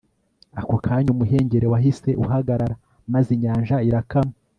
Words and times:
ako 0.59 0.75
kanya 0.85 1.09
umuhengeri 1.15 1.65
wahise 1.73 2.09
uhagarara 2.23 2.75
maze 3.13 3.29
inyanja 3.37 3.75
irakama 3.89 4.33